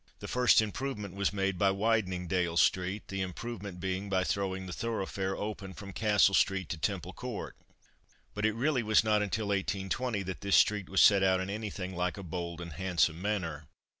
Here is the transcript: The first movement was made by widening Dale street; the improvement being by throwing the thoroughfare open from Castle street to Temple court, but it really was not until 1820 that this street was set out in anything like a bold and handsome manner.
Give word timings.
The 0.17 0.27
first 0.27 0.59
movement 0.81 1.13
was 1.13 1.31
made 1.31 1.59
by 1.59 1.69
widening 1.69 2.25
Dale 2.25 2.57
street; 2.57 3.07
the 3.09 3.21
improvement 3.21 3.79
being 3.79 4.09
by 4.09 4.23
throwing 4.23 4.65
the 4.65 4.73
thoroughfare 4.73 5.37
open 5.37 5.75
from 5.75 5.93
Castle 5.93 6.33
street 6.33 6.69
to 6.69 6.77
Temple 6.79 7.13
court, 7.13 7.55
but 8.33 8.43
it 8.43 8.55
really 8.55 8.81
was 8.81 9.03
not 9.03 9.21
until 9.21 9.49
1820 9.49 10.23
that 10.23 10.41
this 10.41 10.55
street 10.55 10.89
was 10.89 11.01
set 11.01 11.21
out 11.21 11.39
in 11.39 11.51
anything 11.51 11.95
like 11.95 12.17
a 12.17 12.23
bold 12.23 12.61
and 12.61 12.73
handsome 12.73 13.21
manner. 13.21 13.67